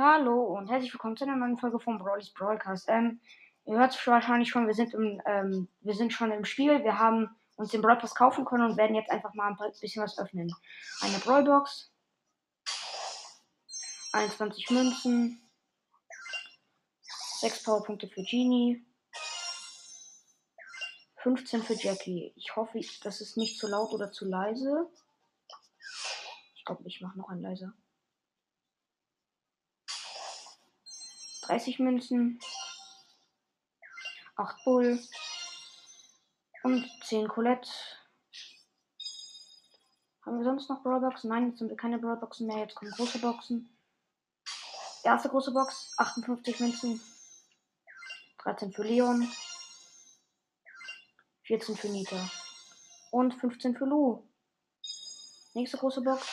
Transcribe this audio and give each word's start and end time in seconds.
Hallo 0.00 0.56
und 0.56 0.70
herzlich 0.70 0.94
willkommen 0.94 1.16
zu 1.16 1.24
einer 1.24 1.34
neuen 1.34 1.58
Folge 1.58 1.80
von 1.80 1.98
Brawlys 1.98 2.32
Broadcast. 2.32 2.88
Ähm, 2.88 3.20
ihr 3.64 3.76
hört 3.76 3.92
es 3.92 4.06
wahrscheinlich 4.06 4.48
schon, 4.48 4.68
wir 4.68 4.74
sind 4.74 4.94
im, 4.94 5.20
ähm, 5.26 5.66
wir 5.80 5.94
sind 5.94 6.12
schon 6.12 6.30
im 6.30 6.44
Spiel. 6.44 6.84
Wir 6.84 7.00
haben 7.00 7.36
uns 7.56 7.72
den 7.72 7.82
Pass 7.82 8.14
kaufen 8.14 8.44
können 8.44 8.70
und 8.70 8.76
werden 8.76 8.94
jetzt 8.94 9.10
einfach 9.10 9.34
mal 9.34 9.48
ein 9.48 9.56
bisschen 9.80 10.04
was 10.04 10.16
öffnen. 10.16 10.54
Eine 11.00 11.18
Brawlbox, 11.18 11.90
21 14.12 14.70
Münzen, 14.70 15.42
6 17.40 17.64
Powerpunkte 17.64 18.06
für 18.06 18.22
Genie, 18.22 18.86
15 21.24 21.64
für 21.64 21.74
Jackie. 21.74 22.32
Ich 22.36 22.54
hoffe, 22.54 22.80
das 23.02 23.20
ist 23.20 23.36
nicht 23.36 23.58
zu 23.58 23.66
laut 23.66 23.92
oder 23.92 24.12
zu 24.12 24.26
leise. 24.26 24.88
Ich 26.54 26.64
glaube, 26.64 26.84
ich 26.86 27.00
mache 27.00 27.18
noch 27.18 27.30
ein 27.30 27.42
leiser. 27.42 27.74
30 31.48 31.78
Münzen, 31.78 32.38
8 34.36 34.64
Bull 34.64 35.02
und 36.62 36.86
10 37.04 37.26
Colette. 37.26 37.70
Haben 40.26 40.38
wir 40.38 40.44
sonst 40.44 40.68
noch 40.68 40.82
Brawlboxen? 40.82 41.30
Nein, 41.30 41.48
jetzt 41.48 41.58
sind 41.58 41.70
wir 41.70 41.76
keine 41.76 41.98
Brawlboxen 41.98 42.46
mehr. 42.46 42.58
Jetzt 42.58 42.74
kommen 42.74 42.90
große 42.90 43.18
Boxen. 43.20 43.74
Erste 45.04 45.30
große 45.30 45.52
Box, 45.52 45.94
58 45.96 46.60
Münzen, 46.60 47.00
13 48.42 48.72
für 48.72 48.82
Leon, 48.82 49.26
14 51.44 51.76
für 51.76 51.88
Nita 51.88 52.30
und 53.10 53.32
15 53.32 53.74
für 53.74 53.86
Lu. 53.86 54.28
Nächste 55.54 55.78
große 55.78 56.02
Box, 56.02 56.26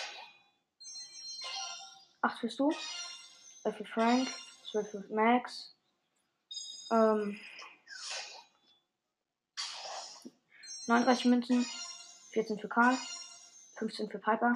8 2.22 2.40
für 2.40 2.50
Stu, 2.50 2.70
11 3.64 3.78
für 3.78 3.86
Frank, 3.86 4.28
12 4.76 4.92
für 4.92 5.14
Max. 5.14 5.74
Ähm, 6.92 7.40
39 10.88 11.26
Münzen, 11.26 11.66
14 12.32 12.60
für 12.60 12.68
Karl, 12.68 12.98
15 13.78 14.10
für 14.10 14.20
Piper, 14.20 14.54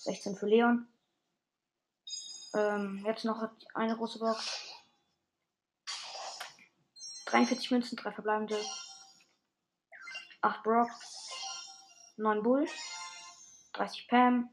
16 0.00 0.36
für 0.36 0.46
Leon. 0.46 0.86
Ähm, 2.54 3.02
jetzt 3.06 3.24
noch 3.24 3.48
eine 3.72 3.96
große 3.96 4.18
Box. 4.18 4.74
43 7.24 7.70
Münzen, 7.70 7.96
3 7.96 8.12
verbleibende. 8.12 8.62
8 10.42 10.62
Brock, 10.62 10.90
9 12.18 12.42
Bull, 12.42 12.68
30 13.72 14.06
Pam. 14.08 14.50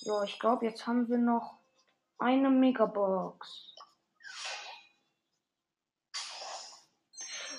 Ja, 0.00 0.24
ich 0.24 0.40
glaube, 0.40 0.66
jetzt 0.66 0.86
haben 0.88 1.08
wir 1.08 1.18
noch 1.18 1.63
eine 2.24 2.48
Megabox. 2.48 3.74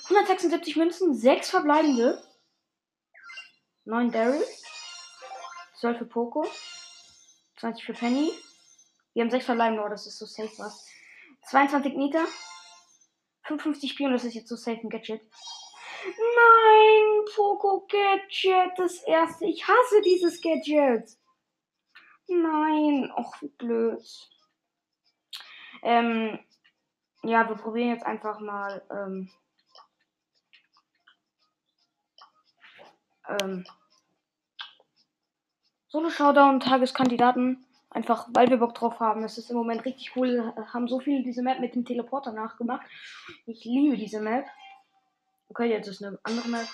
176 0.06 0.76
Münzen, 0.76 1.14
6 1.14 1.52
verbleibende. 1.52 2.24
9 3.86 4.12
Daryl. 4.12 4.44
12 5.80 6.00
für 6.00 6.06
Poco. 6.06 6.48
20 7.60 7.86
für 7.86 7.94
Penny. 7.94 8.32
Wir 9.14 9.24
haben 9.24 9.30
6 9.30 9.46
verbleibende, 9.46 9.84
oh, 9.84 9.90
das 9.90 10.08
ist 10.08 10.18
so 10.18 10.26
safe 10.26 10.52
was. 10.58 10.88
22 11.50 11.94
Nita. 11.94 12.26
55 13.44 13.92
Spion, 13.92 14.14
das 14.14 14.24
ist 14.24 14.34
jetzt 14.34 14.50
so 14.50 14.56
safe 14.56 14.80
ein 14.82 14.90
Gadget. 14.90 15.22
Nein, 16.06 17.26
Poco 17.36 17.86
Gadget, 17.88 18.78
das 18.78 19.04
erste. 19.04 19.46
Ich 19.46 19.68
hasse 19.68 20.02
dieses 20.02 20.42
Gadget. 20.42 21.18
Nein, 22.28 23.12
och, 23.16 23.36
wie 23.42 23.50
blöd. 23.50 24.04
Ähm, 25.86 26.40
ja, 27.22 27.48
wir 27.48 27.56
probieren 27.56 27.90
jetzt 27.90 28.06
einfach 28.06 28.40
mal. 28.40 28.82
Ähm, 28.90 29.30
ähm, 33.30 33.66
Solo 35.88 36.10
Showdown 36.10 36.60
Tageskandidaten. 36.60 37.64
Einfach 37.92 38.28
weil 38.34 38.50
wir 38.50 38.58
Bock 38.58 38.74
drauf 38.74 39.00
haben. 39.00 39.22
Das 39.22 39.38
ist 39.38 39.52
im 39.52 39.58
Moment 39.58 39.86
richtig 39.86 40.16
cool. 40.16 40.54
Haben 40.74 40.88
so 40.88 41.00
viel 41.00 41.24
diese 41.24 41.44
Map 41.44 41.60
mit 41.60 41.76
dem 41.76 41.86
Teleporter 41.86 42.34
nachgemacht. 42.34 42.86
Ich 43.46 43.64
liebe 43.64 43.96
diese 43.96 44.20
Map. 44.20 44.46
Okay, 45.50 45.70
jetzt 45.70 45.88
ist 45.88 46.04
eine 46.04 46.20
andere 46.24 46.50
Map. 46.50 46.68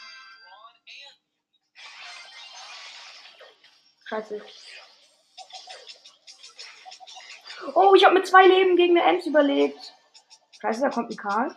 Scheiße. 4.06 4.42
Oh, 7.76 7.94
ich 7.96 8.06
habe 8.06 8.16
mit 8.16 8.28
zwei 8.28 8.48
Leben 8.48 8.76
gegen 8.76 8.98
eine 8.98 9.08
Ems 9.08 9.26
überlebt. 9.26 9.94
Scheiße, 10.62 10.82
da 10.82 10.90
kommt 10.90 11.12
ein 11.12 11.18
Karl. 11.18 11.56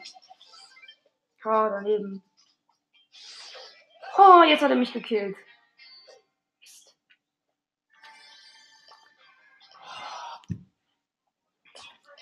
Oh, 1.44 1.68
daneben. 1.68 2.22
Oh, 4.16 4.42
jetzt 4.42 4.62
hat 4.62 4.70
er 4.70 4.76
mich 4.76 4.92
gekillt. 4.92 5.36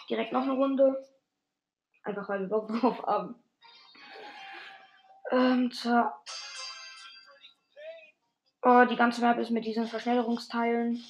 Direkt 0.09 0.33
noch 0.33 0.43
eine 0.43 0.53
Runde. 0.53 1.09
Einfach 2.03 2.29
weil 2.29 2.41
wir 2.41 2.49
Bock 2.49 2.69
drauf 2.69 3.03
haben. 3.07 3.43
Ähm, 5.31 5.71
so. 5.73 6.05
Oh, 8.63 8.85
die 8.85 8.97
ganze 8.97 9.21
Map 9.23 9.39
ist 9.39 9.51
mit 9.51 9.65
diesen 9.65 9.87
Verschnellerungsteilen. 9.87 11.03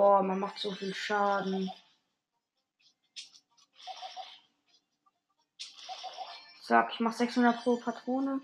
Oh, 0.00 0.22
man 0.22 0.38
macht 0.38 0.60
so 0.60 0.70
viel 0.70 0.94
Schaden. 0.94 1.72
Zack, 6.62 6.92
ich 6.92 7.00
mach 7.00 7.12
600 7.12 7.64
pro 7.64 7.78
Patrone. 7.78 8.40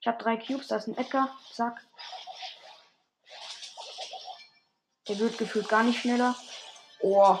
Ich 0.00 0.08
habe 0.08 0.18
drei 0.18 0.36
Cubes, 0.36 0.66
da 0.66 0.78
ist 0.78 0.88
ein 0.88 0.98
Edgar. 0.98 1.28
Zack. 1.52 1.80
Der 5.06 5.16
wird 5.20 5.38
gefühlt 5.38 5.68
gar 5.68 5.84
nicht 5.84 6.00
schneller. 6.00 6.34
Oh, 6.98 7.38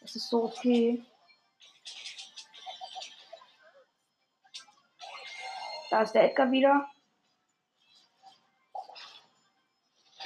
das 0.00 0.14
ist 0.14 0.30
so 0.30 0.44
okay. 0.44 1.04
Da 5.90 6.02
ist 6.02 6.12
der 6.12 6.30
Edgar 6.30 6.52
wieder. 6.52 6.88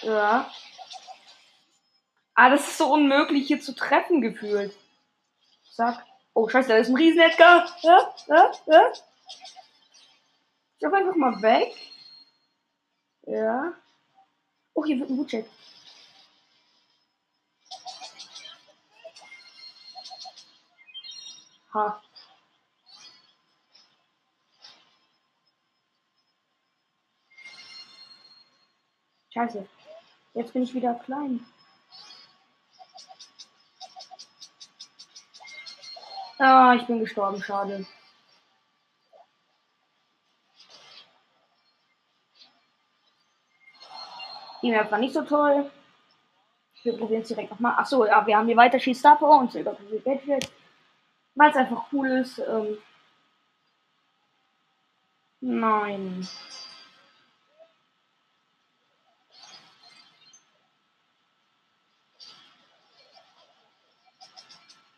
Ja. 0.03 0.53
Ah, 2.43 2.49
das 2.49 2.67
ist 2.67 2.79
so 2.79 2.91
unmöglich 2.91 3.49
hier 3.49 3.61
zu 3.61 3.75
treffen 3.75 4.23
gefühlt. 4.23 4.75
Sag. 5.73 6.07
Oh, 6.33 6.49
scheiße, 6.49 6.69
da 6.71 6.77
ist 6.79 6.89
ein 6.89 6.97
riesen 6.97 7.21
Edgar. 7.21 7.69
Ja, 7.83 8.15
ja, 8.29 8.53
ja. 8.67 8.93
Ich 10.75 10.81
lauf 10.81 10.95
einfach 10.95 11.17
mal 11.17 11.43
weg. 11.43 11.77
Ja. 13.27 13.75
Oh, 14.73 14.83
hier 14.87 14.99
wird 15.01 15.11
ein 15.11 15.19
Bootcheck. 15.19 15.45
Ha. 21.75 22.03
Scheiße. 29.29 29.69
Jetzt 30.33 30.55
bin 30.55 30.63
ich 30.63 30.73
wieder 30.73 30.95
klein. 30.95 31.47
Ah, 36.41 36.75
ich 36.75 36.87
bin 36.87 37.01
gestorben, 37.01 37.43
schade. 37.43 37.87
Die 44.63 44.71
Map 44.71 44.91
war 44.91 44.99
nicht 44.99 45.13
so 45.13 45.23
toll. 45.23 45.71
Wir 46.83 46.97
probieren 46.97 47.23
es 47.23 47.29
direkt 47.29 47.51
nochmal. 47.51 47.75
Achso, 47.77 48.07
ja, 48.07 48.27
wir 48.27 48.37
haben 48.37 48.47
hier 48.47 48.57
weiter 48.57 48.79
Schieß 48.81 48.99
Star 48.99 49.19
Power 49.19 49.41
und 49.41 49.53
Silber 49.53 49.77
Gadget. 50.05 50.51
Weil 51.35 51.51
es 51.51 51.57
einfach 51.57 51.85
cool 51.93 52.09
ist. 52.09 52.39
Ähm 52.39 52.79
Nein. 55.41 56.27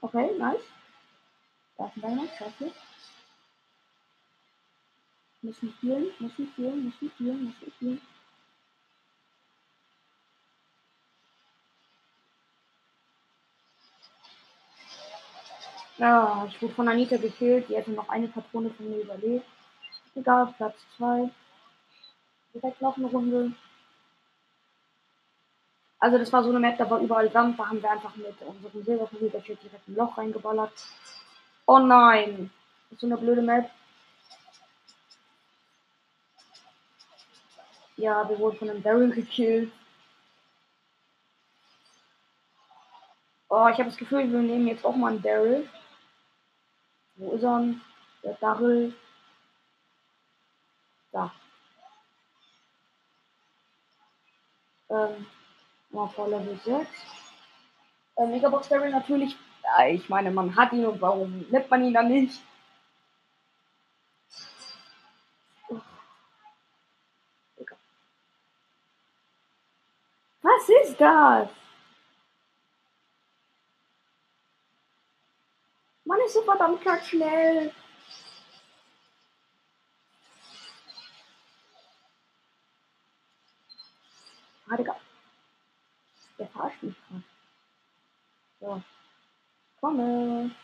Okay, 0.03 0.31
nice. 0.39 0.72
Ist 1.87 1.97
ein 1.97 2.01
Dynamite, 2.03 2.37
scheiße. 2.37 2.73
Muss 5.43 5.63
nicht 5.63 5.83
healen, 5.83 6.07
muss 6.21 6.39
nicht 6.39 6.57
healen, 6.57 6.85
muss 6.85 7.03
nicht 7.03 7.19
healen, 7.19 7.45
muss 7.45 7.61
nicht 7.61 7.81
healen. 7.81 8.01
Ja, 15.99 16.47
ich 16.49 16.63
wurde 16.63 16.75
von 16.75 16.89
Anita 16.89 17.17
gekillt. 17.17 17.69
Die 17.69 17.77
hätte 17.77 17.91
noch 17.91 18.09
eine 18.09 18.29
Patrone 18.29 18.71
von 18.71 18.89
mir 18.89 19.03
überlebt. 19.03 19.47
Egal, 20.15 20.55
Platz 20.57 20.77
2. 20.97 21.31
Direkt 22.55 22.81
noch 22.81 22.97
eine 22.97 23.07
Runde. 23.07 23.53
Also 25.99 26.19
das 26.19 26.33
war 26.33 26.43
so 26.43 26.51
eine 26.51 26.59
Map, 26.59 26.77
da 26.79 26.91
war 26.91 26.99
überall 26.99 27.31
Sand, 27.31 27.57
da 27.57 27.69
haben 27.69 27.81
wir 27.81 27.89
einfach 27.89 28.17
mit 28.17 28.35
unserem 28.43 28.85
Silberversuch 28.85 29.31
direkt 29.31 29.89
ein 29.89 29.95
Loch 29.95 30.19
reingeballert. 30.19 30.73
Oh 31.67 31.79
nein! 31.79 32.51
So 32.99 33.07
eine 33.07 33.17
blöde 33.17 33.43
Map. 33.43 33.71
Ja, 37.97 38.29
wir 38.29 38.39
wurden 38.39 38.59
von 38.59 38.71
einem 38.71 38.83
Daryl 38.83 39.13
gekillt. 39.13 39.73
Oh, 43.49 43.69
ich 43.69 43.79
habe 43.79 43.91
das 43.91 43.97
Gefühl, 43.97 44.33
wir 44.33 44.41
nehmen 44.41 44.67
jetzt 44.67 44.85
auch 44.85 44.97
mal 44.97 45.13
einen 45.13 45.23
Daryl. 45.23 45.69
Wo 47.17 47.33
ist 47.33 47.43
er? 47.43 47.75
Der 48.25 48.35
Daryl. 48.41 48.95
Da. 51.13 51.33
Ähm, 54.89 55.27
mal 55.91 56.09
vor 56.09 56.29
Level 56.29 56.59
6. 56.65 56.89
Äh, 58.17 58.27
Megabox 58.27 58.69
Daryl 58.69 58.91
natürlich. 58.91 59.37
Ja, 59.79 59.87
ich 59.87 60.09
meine, 60.09 60.31
man 60.31 60.55
hat 60.57 60.73
ihn 60.73 60.87
und 60.87 61.01
warum 61.01 61.47
nimmt 61.51 61.71
man 61.71 61.85
ihn 61.85 61.95
dann 61.95 62.09
nicht? 62.09 62.43
Was 70.43 70.69
ist 70.69 71.01
das? 71.01 71.49
Man 76.05 76.21
ist 76.27 76.35
so 76.35 76.43
verdammt 76.43 76.83
schnell. 77.05 77.73
Ah. 84.69 84.77
Der 86.39 86.49
verarscht 86.49 86.83
mich 86.83 86.97
gerade. 87.09 87.23
So. 88.61 88.83
Hm. 89.83 90.55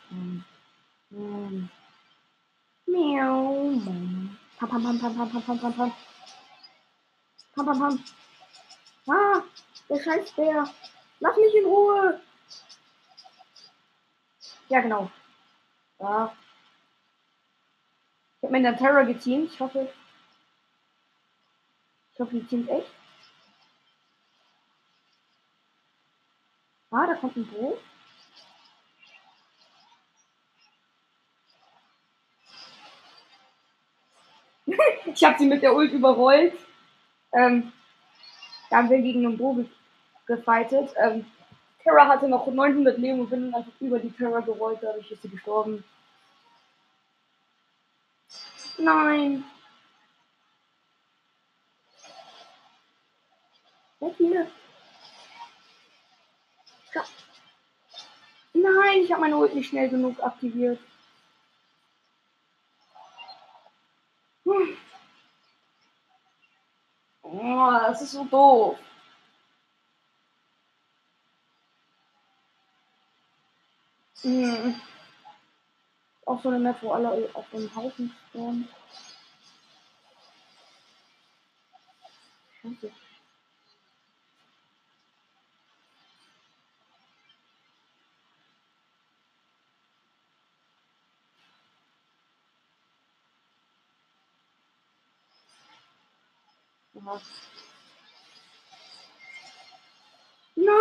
Miau. 2.87 3.73
Pam, 4.57 4.69
pam, 4.69 4.81
pam, 4.83 4.99
pam, 4.99 5.13
pam, 5.15 5.29
pam, 5.29 5.41
pam, 5.41 5.59
pam, 5.59 5.73
pam. 5.73 5.91
Pam, 7.53 7.65
pam, 7.65 7.79
pam. 7.79 8.03
Ah, 9.09 9.43
der 9.89 9.99
Scheißbär. 10.01 10.63
Lass 11.19 11.35
mich 11.35 11.55
in 11.55 11.65
Ruhe. 11.65 12.21
Ja, 14.69 14.79
genau. 14.79 15.11
Ja. 15.99 16.33
Ich 18.37 18.43
habe 18.43 18.51
mir 18.53 18.57
in 18.59 18.63
der 18.63 18.77
Terror 18.77 19.03
geteamt. 19.03 19.51
Ich 19.51 19.59
hoffe. 19.59 19.91
Ich 22.13 22.19
hoffe, 22.21 22.35
die 22.35 22.45
teamt 22.45 22.69
echt. 22.69 22.87
Ah, 26.91 27.05
da 27.05 27.15
kommt 27.15 27.35
ein 27.35 27.45
Boot. 27.47 27.79
Ich 35.13 35.23
habe 35.23 35.37
sie 35.37 35.45
mit 35.45 35.61
der 35.61 35.75
Ult 35.75 35.91
überrollt. 35.91 36.53
Ähm, 37.33 37.71
da 38.69 38.77
haben 38.77 38.89
wir 38.89 38.99
gegen 38.99 39.25
einen 39.25 39.37
Bo 39.37 39.65
gefightet. 40.25 40.93
Ähm, 41.01 41.25
Terra 41.83 42.07
hatte 42.07 42.27
noch 42.27 42.47
900 42.47 42.97
Leben 42.97 43.21
und 43.21 43.29
bin 43.29 43.53
einfach 43.53 43.71
über 43.79 43.99
die 43.99 44.11
Terra 44.11 44.39
gerollt, 44.41 44.79
dadurch 44.81 45.11
ist 45.11 45.21
sie 45.21 45.29
gestorben. 45.29 45.83
Nein. 48.77 49.43
Weg 53.99 54.15
hier. 54.17 54.47
Nein, 58.53 59.01
ich 59.03 59.11
habe 59.11 59.21
meine 59.21 59.37
Ult 59.37 59.53
nicht 59.55 59.69
schnell 59.69 59.89
genug 59.89 60.21
aktiviert. 60.21 60.79
Hm. 64.45 64.77
Oh, 67.21 67.88
das 67.99 68.07
ist 68.07 68.13
so 68.13 68.23
doof. 68.23 68.79
Hm. 74.21 74.75
Auch 76.25 76.41
so 76.41 76.49
eine 76.49 76.59
Map, 76.59 76.81
wo 76.81 76.91
alle 76.91 77.29
auf 77.33 77.49
dem 77.49 77.73
Haufen 77.75 78.13
stehen. 78.29 78.67
Scheiße. 82.61 82.91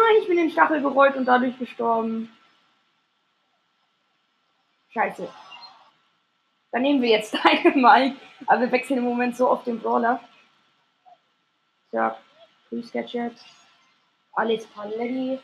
Nein, 0.08 0.22
ich 0.22 0.28
bin 0.28 0.38
in 0.38 0.46
den 0.46 0.52
Stachel 0.52 0.80
gerollt 0.80 1.16
und 1.16 1.26
dadurch 1.26 1.58
gestorben. 1.58 2.34
Scheiße. 4.88 5.28
Dann 6.72 6.82
nehmen 6.82 7.02
wir 7.02 7.10
jetzt 7.10 7.34
Dynamite. 7.44 8.16
Aber 8.46 8.62
wir 8.62 8.72
wechseln 8.72 8.98
im 8.98 9.04
Moment 9.04 9.36
so 9.36 9.48
auf 9.48 9.64
den 9.64 9.78
Brawler. 9.78 10.20
So, 11.92 12.10
Grüß 12.70 12.90
Gadget. 12.90 13.36
Alex 14.32 14.66
Paletti. 14.68 15.40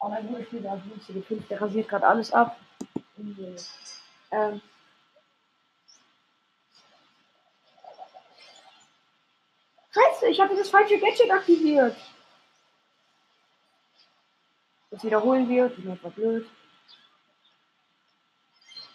Oh 0.00 0.08
mein 0.08 0.26
Gott, 0.28 0.40
ich 0.40 0.50
bin 0.50 0.62
da 0.62 0.76
günstige 0.76 1.20
5. 1.20 1.48
Der 1.48 1.60
rasiert 1.60 1.88
gerade 1.88 2.06
alles 2.06 2.32
ab. 2.32 2.56
Ähm. 4.30 4.62
Scheiße, 9.92 10.28
ich 10.28 10.40
hatte 10.40 10.56
das 10.56 10.70
falsche 10.70 10.98
Gadget 10.98 11.30
aktiviert. 11.30 11.96
Das 14.96 15.04
wiederholen 15.04 15.46
wir. 15.46 15.68
Das 15.68 15.76
ist 15.76 15.86
einfach 15.86 16.10
blöd. 16.12 16.48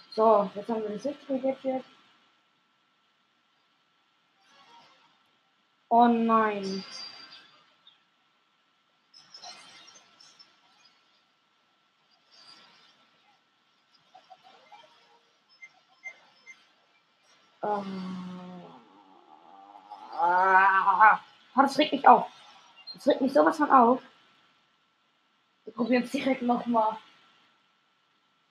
So, 0.10 0.50
jetzt 0.56 0.68
haben 0.68 0.82
wir 0.82 0.90
das 0.90 1.04
70 1.04 1.44
Gadget. 1.44 1.86
Oh 5.90 6.08
nein. 6.08 6.84
Ähm. 17.62 18.64
Ah, 20.20 21.20
das 21.56 21.78
regt 21.78 21.94
mich 21.94 22.08
auf. 22.08 22.26
Das 22.96 23.08
regt 23.08 23.22
mich 23.22 23.34
sowas 23.34 23.58
von 23.58 23.70
auf. 23.70 24.02
Wir 25.72 25.76
probieren 25.76 26.04
es 26.04 26.12
direkt 26.12 26.42
nochmal. 26.42 26.98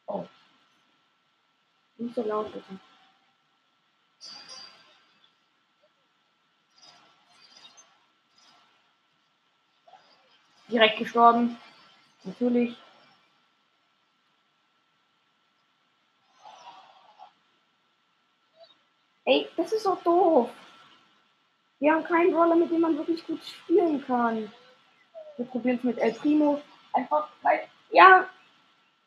Oh. 0.07 0.27
Nicht 1.99 2.15
so 2.15 2.23
laut, 2.23 2.50
bitte. 2.50 2.81
Direkt 10.69 10.99
gestorben. 10.99 11.59
Natürlich. 12.25 12.75
Ey, 19.27 19.47
das 19.59 19.73
ist 19.73 19.83
so 19.83 19.95
doof. 19.97 20.49
Wir 21.81 21.93
haben 21.93 22.05
keinen 22.05 22.35
Roller, 22.35 22.57
mit 22.57 22.71
dem 22.71 22.81
man 22.81 22.97
wirklich 22.97 23.27
gut 23.27 23.45
spielen 23.45 24.03
kann. 24.07 24.50
Wir 25.37 25.45
probieren 25.45 25.77
es 25.77 25.85
mit 25.85 25.99
El 25.99 26.15
Primo. 26.15 26.62
Einfach, 26.93 27.29
weil, 27.43 27.61
ja, 27.91 28.27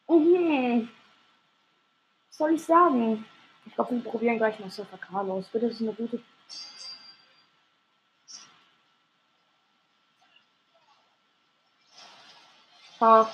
mhm 0.08 0.90
soll 2.34 2.56
ich 2.56 2.64
sagen? 2.64 3.26
Ich 3.66 3.76
glaube, 3.76 3.96
wir 3.96 4.04
probieren 4.04 4.38
gleich 4.38 4.60
mal 4.60 4.70
Surfer 4.70 4.98
Carlos. 4.98 5.48
Bitte, 5.48 5.68
das 5.68 5.76
ist 5.76 5.82
eine 5.82 5.94
gute. 5.94 6.20
Ha. 13.00 13.32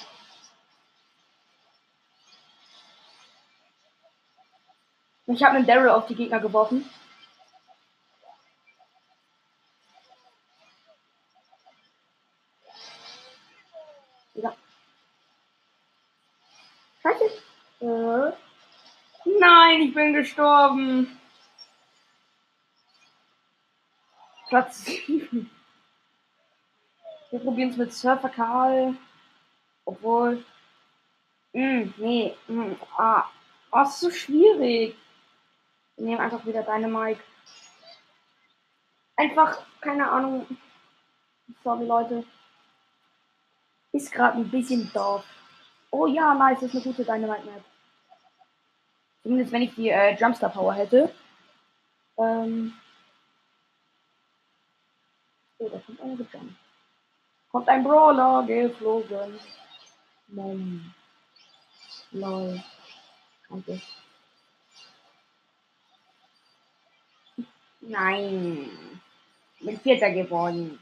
Ich 5.28 5.44
habe 5.44 5.58
einen 5.58 5.66
Daryl 5.68 5.90
auf 5.90 6.08
die 6.08 6.16
Gegner 6.16 6.40
geworfen. 6.40 6.90
Ja. 14.34 14.56
Scheiße. 17.02 17.26
Äh. 17.82 18.34
Nein, 19.38 19.82
ich 19.82 19.94
bin 19.94 20.14
gestorben. 20.30 21.20
Platz 24.48 24.86
7. 24.86 25.50
Wir 27.32 27.40
probieren 27.40 27.70
es 27.70 27.78
mit 27.78 27.94
Surfer 27.94 28.30
Karl. 28.30 28.96
Obwohl. 29.86 30.44
Mh, 31.54 31.94
nee. 31.98 32.36
Mh, 32.48 32.76
ah. 32.98 33.26
Oh, 33.72 33.82
ist 33.82 34.00
so 34.00 34.12
schwierig. 34.12 34.96
Wir 35.96 36.06
nehmen 36.06 36.22
einfach 36.22 36.46
wieder 36.46 36.64
deine 36.64 36.88
Mike. 36.88 37.22
Einfach, 39.16 39.62
keine 39.82 40.10
Ahnung. 40.10 40.48
Sorry, 41.64 41.86
Leute. 41.86 42.24
Ist 43.92 44.12
gerade 44.12 44.38
ein 44.38 44.50
bisschen 44.50 44.92
doof. 44.94 45.24
Oh 45.92 46.06
ja, 46.08 46.34
nice, 46.36 46.60
das 46.62 46.70
ist 46.70 46.76
eine 46.76 46.84
gute 46.84 47.04
Dynamite 47.04 47.46
Map. 47.46 47.64
Zumindest 49.24 49.52
wenn 49.52 49.62
ich 49.64 49.76
die 49.76 49.90
äh, 49.90 50.16
Jumpstar 50.16 50.50
Power 50.50 50.74
hätte. 50.74 51.14
Ähm. 52.18 52.74
Oh, 55.58 55.70
da 55.70 55.80
kommt 55.80 56.02
einer 56.02 56.16
gejumpt. 56.16 56.56
Kommt 57.52 57.68
ein 57.68 57.84
Brawler 57.84 58.46
geflogen. 58.46 59.40
Mom. 60.28 60.94
Lol. 62.12 62.64
Danke. 63.50 63.82
Nein. 67.82 68.70
Bin 69.60 69.80
Vierter 69.80 70.12
geworden. 70.12 70.80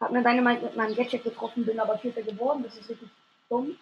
Hab 0.00 0.10
mir 0.10 0.22
deine 0.22 0.42
mit 0.42 0.76
meinem 0.76 0.94
Gadget 0.94 1.22
getroffen, 1.22 1.64
bin 1.64 1.78
aber 1.78 1.98
Vierter 1.98 2.22
geworden. 2.22 2.62
Das 2.62 2.76
ist 2.76 2.88
wirklich 2.88 3.10
dumm. 3.48 3.78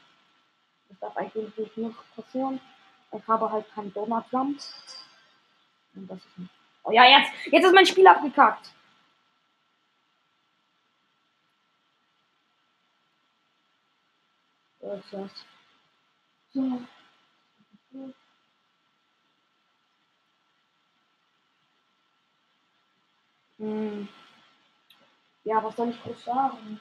Darf 1.01 1.17
eigentlich 1.17 1.77
nicht 1.77 1.97
passieren. 2.17 2.61
Ich 3.13 3.27
habe 3.27 3.51
halt 3.51 3.73
keinen 3.75 3.93
Donut 3.93 4.25
Jump. 4.31 4.61
Und 5.95 6.11
das 6.11 6.19
ist 6.19 6.39
nicht. 6.39 6.51
Oh 6.85 6.91
ja, 6.91 7.05
jetzt, 7.05 7.33
jetzt 7.47 7.65
ist 7.65 7.75
mein 7.75 7.87
Spiel 7.87 8.07
abgekackt. 8.07 8.71
So. 14.81 15.29
Hm. 23.59 24.09
Ja, 25.45 25.63
was 25.63 25.77
soll 25.77 25.91
ich 25.91 26.03
groß 26.03 26.25
sagen? 26.25 26.81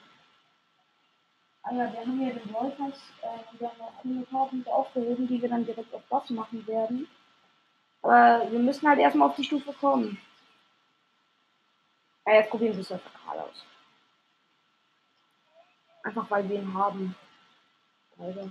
Ja, 1.70 1.92
wir 1.92 2.00
haben 2.00 2.18
hier 2.18 2.32
den 2.32 2.52
Wolfers, 2.54 2.98
äh, 3.20 3.58
wir 3.58 3.68
haben 3.68 3.78
noch 3.78 4.50
100.000 4.50 4.66
aufgehoben, 4.68 5.28
die 5.28 5.42
wir 5.42 5.50
dann 5.50 5.66
direkt 5.66 5.92
auf 5.94 6.02
das 6.08 6.30
machen 6.30 6.66
werden. 6.66 7.06
Aber 8.00 8.50
wir 8.50 8.58
müssen 8.58 8.88
halt 8.88 8.98
erstmal 8.98 9.28
auf 9.28 9.36
die 9.36 9.44
Stufe 9.44 9.72
kommen. 9.74 10.18
Ja, 12.26 12.34
jetzt 12.34 12.50
probieren 12.50 12.74
wir 12.74 12.80
es 12.80 12.92
einfach 12.92 13.12
gerade 13.22 13.42
aus. 13.44 13.64
Einfach 16.04 16.30
weil 16.30 16.48
wir 16.48 16.58
ihn 16.58 16.72
haben. 16.72 17.14
Also. 18.18 18.50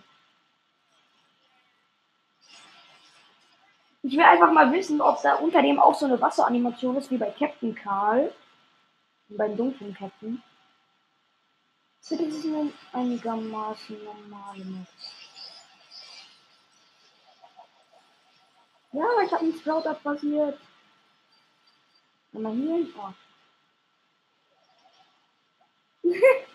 Ich 4.03 4.13
will 4.13 4.23
einfach 4.23 4.51
mal 4.51 4.71
wissen, 4.71 5.01
ob 5.01 5.21
da 5.23 5.35
unter 5.35 5.61
dem 5.63 5.79
auch 5.79 5.95
so 5.95 6.05
eine 6.05 6.21
Wasseranimation 6.21 6.95
ist 6.97 7.09
wie 7.09 7.17
bei 7.17 7.31
Captain 7.31 7.73
Karl. 7.73 8.31
Beim 9.29 9.57
dunklen 9.57 9.93
Captain. 9.95 10.41
Das 12.01 12.11
ist 12.11 12.45
eine 12.45 12.71
einigermaßen 12.93 14.03
normale 14.03 14.63
Map. 14.63 14.87
Ja, 18.93 19.05
ich 19.25 19.31
habe 19.31 19.43
einen 19.43 19.59
Sprout 19.59 19.93
passiert. 20.03 20.59
Mal 22.31 22.53
hier 22.53 22.75
hin. 22.75 22.93
Oh. 22.97 23.13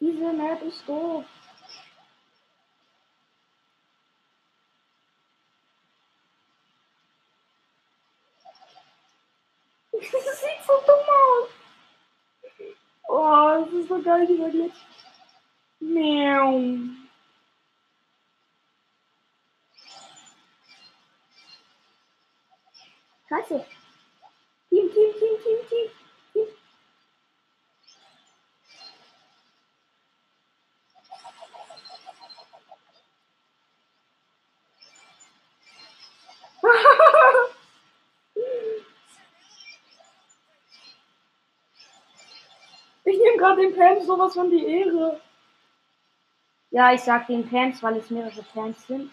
Diese 0.00 0.32
Map 0.32 0.62
ist 0.62 0.88
doof. 0.88 1.24
Das 10.00 10.40
sieht 10.40 10.64
so 10.66 10.72
dumm 10.86 11.06
aus. 11.08 11.48
Oh, 13.08 13.64
das 13.64 13.72
ist 13.74 13.88
so 13.88 14.00
geil, 14.02 14.26
dieser 14.26 14.48
Glitch. 14.48 14.80
Miau. 15.80 16.60
Scheiße. 23.28 23.66
Team, 24.70 24.92
Team, 24.92 25.12
Team, 25.18 25.90
gerade 43.40 43.62
den 43.62 43.74
Pants 43.74 44.06
sowas 44.06 44.34
von 44.34 44.50
die 44.50 44.64
Ehre. 44.64 45.20
Ja, 46.70 46.92
ich 46.92 47.00
sag 47.00 47.26
den 47.26 47.48
Pants, 47.48 47.82
weil 47.82 47.96
es 47.96 48.10
mehrere 48.10 48.42
Pants 48.54 48.86
sind. 48.86 49.12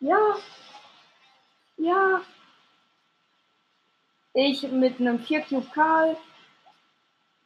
Ja. 0.00 0.36
Ja. 1.76 2.20
Ich 4.32 4.62
mit 4.70 5.00
einem 5.00 5.18
4 5.18 5.42
Cube 5.42 5.70
Karl. 5.72 6.16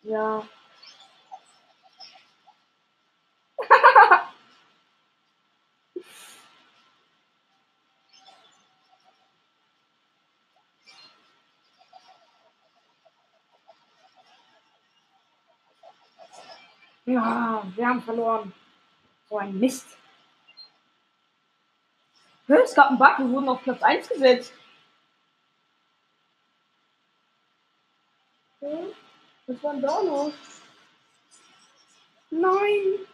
Ja. 0.03 0.43
Ja, 17.11 17.65
wir 17.75 17.89
haben 17.89 18.03
verloren. 18.03 18.53
So 19.29 19.39
ein 19.39 19.59
Mist. 19.59 19.99
Es 22.47 22.75
gab 22.75 22.91
einen 22.91 22.99
Bug, 22.99 23.19
wir 23.19 23.29
wurden 23.31 23.49
auf 23.49 23.63
Platz 23.65 23.83
1 23.83 24.09
gesetzt. 24.11 24.53
Was 28.61 29.63
war 29.63 29.73
denn 29.73 29.83
da 29.83 30.01
los? 30.03 30.33
Nein! 32.31 33.07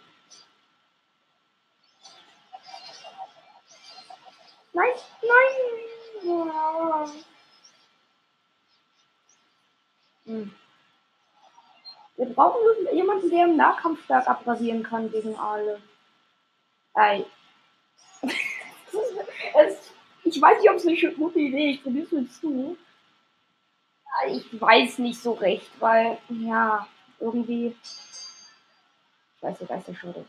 Nein, 4.75 4.95
nein! 5.23 6.47
Ja. 6.47 7.07
Hm. 10.26 10.65
Wir 12.16 12.26
brauchen 12.26 12.61
jemanden, 12.92 13.30
der 13.30 13.44
im 13.44 13.56
Nahkampf 13.56 14.02
stark 14.04 14.26
abrasieren 14.26 14.82
kann 14.82 15.11
gegen 15.11 15.37
alle. 15.37 15.80
Ey. 16.94 17.26
es, 19.54 19.92
ich 20.25 20.40
weiß 20.40 20.58
nicht, 20.58 20.70
ob 20.70 20.76
es 20.76 20.87
eine 20.87 21.14
gute 21.14 21.38
Idee 21.38 21.70
ist. 21.70 21.76
Ich 21.76 21.82
probiere 21.82 22.06
es 22.06 22.12
mit 22.12 22.32
zu. 22.32 22.76
Ich 24.28 24.61
weiß 24.61 24.99
nicht 24.99 25.20
so 25.20 25.32
recht, 25.32 25.70
weil, 25.78 26.16
ja, 26.30 26.88
irgendwie. 27.20 27.76
Scheiße, 29.40 29.66
da 29.66 29.76
ist 29.76 29.88
der 29.88 29.94
Schurde. 29.94 30.25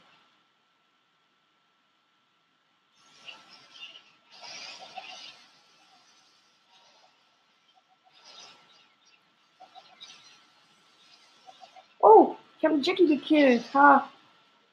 Oh, 12.00 12.36
ich 12.57 12.57
habe 12.68 12.82
Jackie 12.82 13.08
gekillt. 13.08 13.74
Ha. 13.74 14.10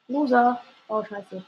Loser. 0.07 0.61
Oh, 0.87 1.03
scheiße. 1.03 1.43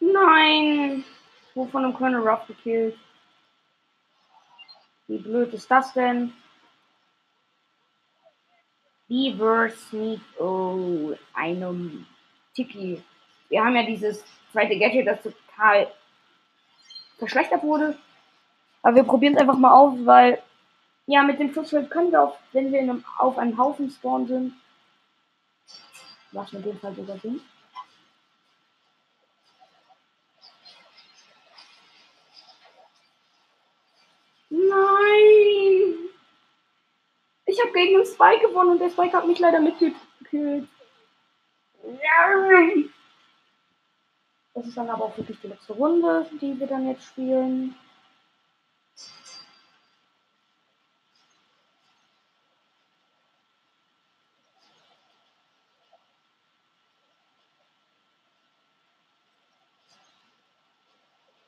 Nein! 0.00 1.04
Wo 1.54 1.66
von 1.66 1.84
einem 1.84 1.94
Colonel 1.94 2.26
Ruff 2.26 2.46
gekillt. 2.46 2.98
Wie 5.06 5.18
blöd 5.18 5.52
ist 5.54 5.70
das 5.70 5.92
denn? 5.92 6.32
Beaver 9.08 9.70
Sneak 9.70 10.20
oh, 10.38 11.14
einem 11.34 12.06
Tiki. 12.54 13.02
Wir 13.48 13.64
haben 13.64 13.76
ja 13.76 13.84
dieses 13.84 14.24
zweite 14.52 14.78
Gadget, 14.78 15.06
das 15.06 15.22
total 15.22 15.92
verschlechtert 17.18 17.62
wurde. 17.62 17.96
Aber 18.82 18.96
wir 18.96 19.04
probieren 19.04 19.34
es 19.34 19.40
einfach 19.40 19.58
mal 19.58 19.74
auf, 19.74 19.94
weil 20.04 20.42
ja, 21.06 21.22
mit 21.22 21.38
dem 21.38 21.52
Schutzschild 21.52 21.88
können 21.90 22.10
wir 22.10 22.22
auch, 22.22 22.36
wenn 22.52 22.72
wir 22.72 22.80
einem, 22.80 23.04
auf 23.18 23.38
einem 23.38 23.56
Haufen 23.56 23.90
spawnen 23.90 24.26
sind, 24.26 24.52
was 26.32 26.52
wir 26.52 26.58
in 26.58 26.64
dem 26.64 26.78
Fall 26.80 26.94
sogar 26.94 27.18
sind. 27.18 27.40
Nein! 34.50 35.94
Ich 37.46 37.55
habe 37.66 37.78
gegen 37.78 37.98
den 37.98 38.06
Spike 38.06 38.48
gewonnen 38.48 38.70
und 38.70 38.78
der 38.80 38.90
Spike 38.90 39.16
hat 39.16 39.26
mich 39.26 39.38
leider 39.38 39.60
mitgekillt. 39.60 40.68
Das 44.54 44.66
ist 44.66 44.76
dann 44.76 44.88
aber 44.88 45.04
auch 45.04 45.16
wirklich 45.16 45.38
die 45.40 45.48
letzte 45.48 45.72
Runde, 45.74 46.26
die 46.40 46.58
wir 46.58 46.66
dann 46.66 46.88
jetzt 46.88 47.04
spielen. 47.04 47.74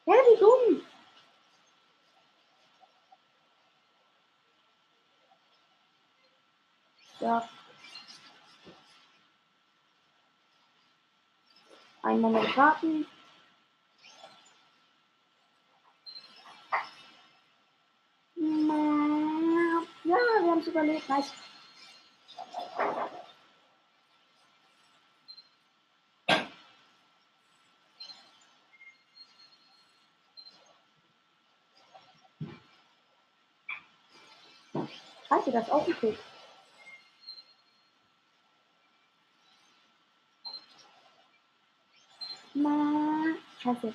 Ja, 0.07 0.15
wie 0.15 0.41
dumm. 0.41 0.83
Ja. 7.29 7.47
Einen 12.03 12.23
Moment 12.23 12.57
warten. 12.57 13.07
Ja, 20.05 20.17
wir 20.17 20.51
haben 20.51 20.61
es 20.61 20.69
überlebt. 20.69 21.07
Nice. 21.07 21.35
Scheiße, 35.29 35.53
das 35.53 35.69
auch 35.69 35.87
ein. 35.87 36.19
Scheiße. 43.63 43.93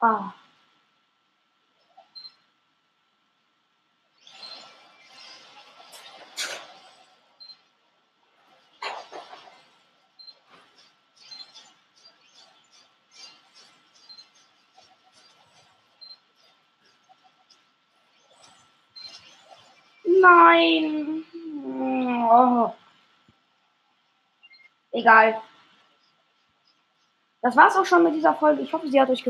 Ah. 0.00 0.32
Nein. 20.04 21.24
Oh. 21.64 22.72
Egal. 24.92 25.42
Das 27.42 27.56
war's 27.56 27.76
auch 27.76 27.84
schon 27.84 28.04
mit 28.04 28.14
dieser 28.14 28.34
Folge. 28.34 28.62
Ich 28.62 28.72
hoffe, 28.72 28.88
sie 28.88 29.00
hat 29.00 29.10
euch 29.10 29.20
gefallen. 29.20 29.20